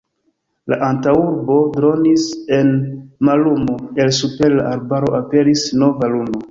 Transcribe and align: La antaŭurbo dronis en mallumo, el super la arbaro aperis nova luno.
La 0.71 0.77
antaŭurbo 0.87 1.57
dronis 1.75 2.25
en 2.59 2.73
mallumo, 3.31 3.79
el 4.05 4.13
super 4.23 4.59
la 4.61 4.69
arbaro 4.75 5.19
aperis 5.25 5.73
nova 5.85 6.15
luno. 6.17 6.39